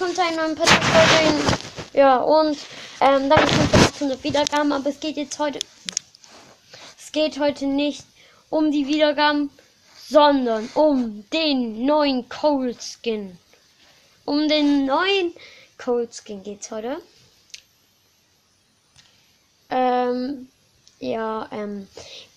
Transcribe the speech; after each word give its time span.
willkommen 0.00 0.16
zu 0.16 0.22
einem 0.22 0.36
neuen 0.36 0.56
Podcast-Folge. 0.56 1.58
Ja, 1.92 2.16
und 2.16 2.56
ähm, 3.02 3.28
danke 3.28 3.46
für 3.48 3.76
800 3.76 4.24
Wiedergaben, 4.24 4.72
aber 4.72 4.88
es 4.88 4.98
geht 4.98 5.18
jetzt 5.18 5.38
heute. 5.38 5.58
Es 6.98 7.12
geht 7.12 7.38
heute 7.38 7.66
nicht 7.66 8.06
um 8.48 8.72
die 8.72 8.86
Wiedergaben, 8.86 9.50
sondern 10.08 10.70
um 10.72 11.28
den 11.34 11.84
neuen 11.84 12.26
Cold 12.30 12.78
Skin. 12.80 13.36
Um 14.24 14.48
den 14.48 14.86
neuen 14.86 15.34
Cold 15.76 16.14
Skin 16.14 16.42
geht's 16.42 16.70
heute. 16.70 16.96
Ähm, 19.68 20.48
ja, 20.98 21.46
ähm, 21.52 21.86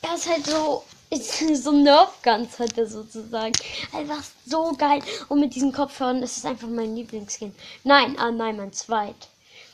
er 0.02 0.16
ist 0.16 0.30
halt 0.30 0.46
so 0.46 0.84
so 1.22 1.72
Nerf 1.72 2.22
Guns 2.24 2.60
hat 2.60 2.78
er 2.78 2.88
sozusagen. 2.88 3.54
Einfach 3.92 4.24
so 4.46 4.74
geil. 4.74 5.02
Und 5.30 5.40
mit 5.40 5.56
diesen 5.56 5.72
Kopfhörern 5.72 6.24
ist 6.24 6.38
es 6.38 6.46
einfach 6.46 6.68
mein 6.68 6.96
Lieblingsskin. 6.96 7.54
Nein, 7.84 8.18
ah 8.18 8.32
nein, 8.32 8.58
mein 8.58 8.74
zweit. 8.74 9.28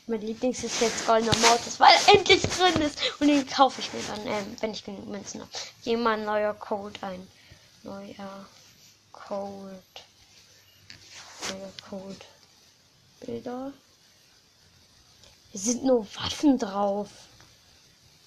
Mein 0.06 0.22
Lieblings 0.22 0.64
ist 0.64 0.80
jetzt 0.80 1.06
Goldener 1.06 1.36
Mortis, 1.36 1.78
weil 1.78 1.92
er 1.94 2.14
endlich 2.14 2.42
drin 2.42 2.82
ist. 2.82 2.98
Und 3.20 3.28
den 3.28 3.46
kaufe 3.46 3.80
ich 3.80 3.92
mir 3.92 4.02
dann, 4.08 4.26
ähm, 4.26 4.56
wenn 4.60 4.72
ich 4.72 4.84
genug 4.84 5.06
Münzen 5.06 5.40
habe. 5.40 5.50
Gehe 5.84 5.96
mal 5.96 6.18
ein 6.18 6.24
neuer 6.24 6.54
Code 6.54 6.98
ein. 7.02 7.28
Neuer 7.84 8.46
Code. 9.12 9.82
Neuer 11.48 11.72
Code. 11.88 12.16
Bilder. 13.20 13.72
Es 15.52 15.64
sind 15.64 15.84
nur 15.84 16.06
Waffen 16.16 16.58
drauf. 16.58 17.08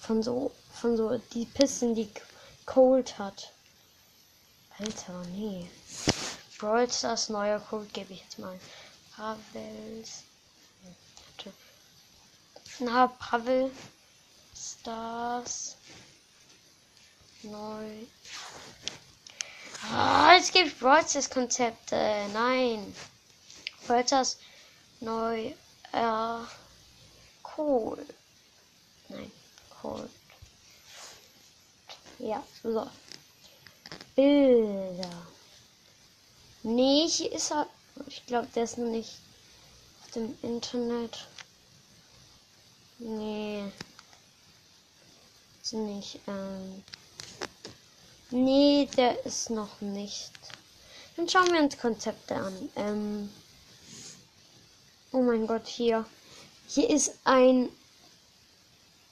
Von 0.00 0.22
so, 0.22 0.52
von 0.72 0.96
so, 0.96 1.18
die 1.32 1.46
Pissen, 1.46 1.94
die 1.94 2.08
Cold 2.66 3.18
hat. 3.18 3.52
Alter, 4.78 5.22
nee. 5.32 5.68
Brawl 6.58 6.90
Stars 6.90 7.28
neuer 7.28 7.60
Code 7.60 7.86
gebe 7.92 8.12
ich 8.12 8.20
jetzt 8.20 8.38
mal. 8.38 8.58
Pavels. 9.14 10.22
Na, 12.80 13.06
Pavel 13.06 13.70
Stars. 14.56 15.76
Neu. 17.42 18.06
Ah, 19.92 20.34
es 20.36 20.50
gibt 20.50 20.80
Brawl 20.80 21.06
Stars 21.06 21.30
Konzepte. 21.30 22.28
Nein. 22.32 22.94
Brawl 23.86 24.06
Stars 24.06 24.38
neu. 25.00 25.52
Äh, 25.92 26.44
cool. 27.56 28.04
Nein, 29.08 29.30
cool. 29.82 30.08
Ja, 32.24 32.42
so. 32.62 32.90
Bilder. 34.16 35.26
Nee, 36.62 37.06
hier 37.06 37.30
ist 37.30 37.50
er. 37.50 37.66
Ich 38.06 38.24
glaube, 38.24 38.48
der 38.54 38.64
ist 38.64 38.78
noch 38.78 38.86
nicht 38.86 39.18
auf 40.02 40.10
dem 40.12 40.34
Internet. 40.40 41.28
Nee. 42.98 43.70
Ist 45.62 45.74
nicht, 45.74 46.18
ähm. 46.26 46.82
Nee, 48.30 48.88
der 48.96 49.22
ist 49.26 49.50
noch 49.50 49.82
nicht. 49.82 50.32
Dann 51.16 51.28
schauen 51.28 51.52
wir 51.52 51.60
uns 51.60 51.76
Konzepte 51.76 52.36
an. 52.36 52.70
Ähm. 52.76 53.30
Oh 55.12 55.20
mein 55.20 55.46
Gott, 55.46 55.66
hier. 55.66 56.06
Hier 56.68 56.88
ist 56.88 57.18
ein 57.24 57.68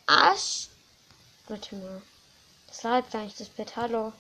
Asch. 0.07 0.69
Warte 1.47 1.77
mal. 1.77 2.01
Das 2.73 2.85
ladet 2.85 3.11
gar 3.11 3.23
nicht 3.23 3.39
das 3.39 3.51
Bett. 3.51 3.77
Hallo. 3.77 4.15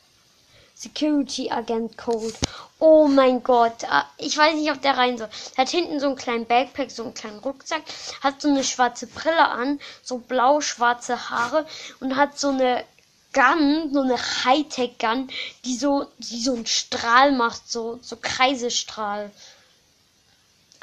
Security 0.74 1.50
Agent 1.50 1.96
Code. 1.96 2.34
Oh 2.78 3.08
mein 3.08 3.42
Gott. 3.42 3.82
Ah, 3.88 4.04
ich 4.18 4.36
weiß 4.36 4.56
nicht, 4.56 4.70
ob 4.70 4.82
der 4.82 4.98
rein 4.98 5.16
soll. 5.16 5.30
Der 5.56 5.64
hat 5.64 5.70
hinten 5.70 5.98
so 5.98 6.08
einen 6.08 6.16
kleinen 6.16 6.44
Backpack, 6.44 6.90
so 6.90 7.02
einen 7.02 7.14
kleinen 7.14 7.38
Rucksack, 7.38 7.80
hat 8.20 8.42
so 8.42 8.48
eine 8.48 8.62
schwarze 8.62 9.06
Brille 9.06 9.48
an, 9.48 9.80
so 10.02 10.18
blau-schwarze 10.18 11.30
Haare 11.30 11.66
und 12.00 12.14
hat 12.16 12.38
so 12.38 12.50
eine 12.50 12.84
Gun, 13.32 13.90
so 13.90 14.02
eine 14.02 14.18
Hightech-Gun, 14.18 15.30
die 15.64 15.76
so, 15.78 16.06
die 16.18 16.42
so 16.42 16.52
einen 16.52 16.66
Strahl 16.66 17.32
macht, 17.32 17.72
so, 17.72 18.00
so 18.02 18.16
Kreisestrahl. 18.20 19.30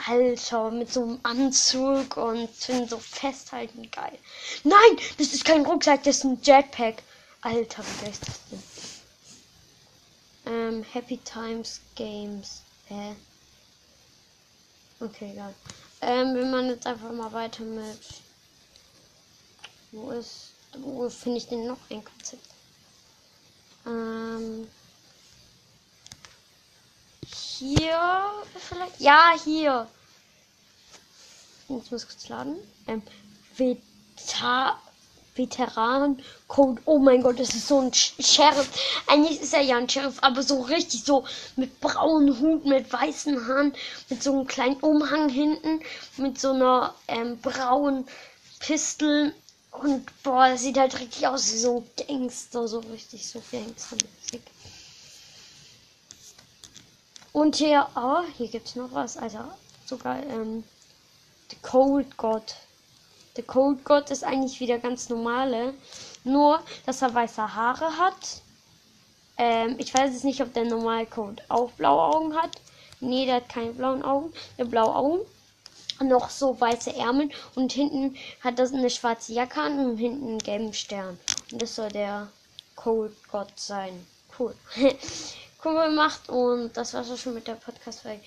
Alter, 0.07 0.71
mit 0.71 0.91
so 0.91 1.03
einem 1.03 1.19
Anzug 1.21 2.17
und 2.17 2.49
so 2.59 2.97
festhalten, 2.97 3.91
geil. 3.91 4.17
Nein, 4.63 4.97
das 5.19 5.33
ist 5.33 5.45
kein 5.45 5.67
Rucksack, 5.67 6.01
das 6.03 6.17
ist 6.17 6.23
ein 6.23 6.39
Jetpack. 6.41 7.03
Alter, 7.41 7.83
wie 7.83 8.09
ist 8.09 8.27
das 8.27 8.39
denn? 8.51 8.63
Ähm, 10.45 10.83
Happy 10.83 11.17
Times 11.17 11.79
Games. 11.95 12.61
Hä? 12.87 13.15
Okay, 14.99 15.31
egal. 15.31 15.55
Ähm, 16.01 16.35
wir 16.35 16.45
machen 16.45 16.67
jetzt 16.67 16.85
einfach 16.85 17.11
mal 17.11 17.31
weiter 17.31 17.63
mit. 17.63 17.99
Wo 19.91 20.11
ist. 20.11 20.51
Wo 20.77 21.09
finde 21.09 21.37
ich 21.37 21.47
denn 21.47 21.65
noch 21.65 21.79
ein 21.89 22.03
Konzept? 22.03 22.45
Ähm. 23.85 24.67
Hier 27.25 28.33
vielleicht? 28.57 28.99
Ja, 28.99 29.33
hier. 29.43 29.87
Jetzt 31.69 31.91
muss 31.91 32.03
ich 32.03 32.09
kurz 32.09 32.27
laden. 32.27 32.57
Ähm, 32.87 33.01
Veta 33.55 34.79
Veteran-Code. 35.39 36.81
Oh 36.85 36.99
mein 36.99 37.23
Gott, 37.23 37.39
das 37.39 37.55
ist 37.55 37.67
so 37.67 37.79
ein 37.79 37.93
Sheriff. 37.93 38.69
Eigentlich 39.07 39.41
ist 39.41 39.53
er 39.53 39.61
ja 39.61 39.77
ein 39.77 39.89
Sheriff, 39.89 40.17
aber 40.21 40.43
so 40.43 40.61
richtig 40.61 41.03
so 41.03 41.25
mit 41.55 41.79
braunen 41.79 42.39
Hut, 42.39 42.65
mit 42.65 42.91
weißen 42.91 43.47
Haaren, 43.47 43.73
mit 44.09 44.21
so 44.21 44.33
einem 44.33 44.45
kleinen 44.45 44.79
Umhang 44.81 45.29
hinten, 45.29 45.79
mit 46.17 46.39
so 46.39 46.51
einer 46.51 46.93
ähm, 47.07 47.39
braunen 47.39 48.05
Pistel. 48.59 49.33
Und 49.71 50.05
boah, 50.23 50.49
das 50.49 50.61
sieht 50.61 50.77
halt 50.77 50.99
richtig 50.99 51.25
aus 51.27 51.51
wie 51.53 51.57
so 51.57 51.85
Gangster, 51.95 52.67
so 52.67 52.79
richtig 52.79 53.27
so 53.27 53.41
Gangstermusik. 53.51 54.41
Und 57.31 57.55
hier, 57.55 57.87
oh, 57.95 58.23
hier 58.37 58.47
gibt's 58.47 58.75
noch 58.75 58.91
was, 58.91 59.15
Alter. 59.15 59.55
Sogar, 59.85 60.21
ähm, 60.23 60.63
The 61.49 61.57
Cold 61.61 62.17
God. 62.17 62.55
Der 63.39 63.45
Cold 63.45 63.85
God 63.85 64.11
ist 64.11 64.25
eigentlich 64.25 64.59
wieder 64.59 64.79
ganz 64.79 65.07
normale. 65.07 65.73
Nur, 66.25 66.61
dass 66.85 67.01
er 67.01 67.13
weiße 67.13 67.55
Haare 67.55 67.97
hat. 67.97 68.41
Ähm, 69.37 69.75
ich 69.77 69.93
weiß 69.93 70.11
jetzt 70.11 70.25
nicht, 70.25 70.41
ob 70.41 70.53
der 70.53 70.65
normale 70.65 71.05
Code 71.05 71.41
auch 71.47 71.71
blaue 71.71 72.13
Augen 72.13 72.35
hat. 72.35 72.57
Nee, 72.99 73.25
der 73.25 73.35
hat 73.35 73.47
keine 73.47 73.71
blauen 73.71 74.03
Augen. 74.03 74.33
Der 74.57 74.65
blaue 74.65 74.93
Augen. 74.93 75.19
Noch 76.01 76.29
so 76.29 76.59
weiße 76.59 76.93
Ärmel. 76.97 77.29
Und 77.55 77.71
hinten 77.71 78.17
hat 78.43 78.59
das 78.59 78.73
eine 78.73 78.89
schwarze 78.89 79.31
Jacke 79.31 79.61
an 79.61 79.79
und 79.91 79.95
hinten 79.95 80.27
einen 80.27 80.39
gelben 80.39 80.73
Stern. 80.73 81.17
Und 81.49 81.61
das 81.61 81.75
soll 81.75 81.87
der 81.87 82.27
Cold 82.75 83.15
God 83.31 83.47
sein. 83.55 84.05
Cool. 84.37 84.53
cool 85.63 85.85
gemacht. 85.85 86.27
Und 86.27 86.75
das 86.75 86.93
war's 86.93 87.09
auch 87.09 87.17
schon 87.17 87.35
mit 87.35 87.47
der 87.47 87.53
Podcast-Folge. 87.53 88.19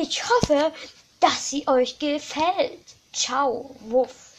Ich 0.00 0.22
hoffe, 0.22 0.70
dass 1.18 1.50
sie 1.50 1.66
euch 1.66 1.98
gefällt. 1.98 2.94
Ciao, 3.12 3.74
Wuff. 3.80 4.33